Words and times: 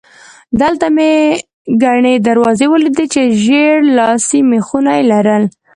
دلته 0.61 0.85
مې 0.95 1.11
ګڼې 1.83 2.13
دروازې 2.27 2.65
ولیدې 2.69 3.05
چې 3.13 3.21
ژېړ 3.43 3.75
لاسي 3.97 4.39
مېخونه 4.49 4.91
یې 4.97 5.03
لرل. 5.11 5.43